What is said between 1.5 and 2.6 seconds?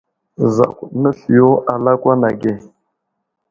a lakwan age.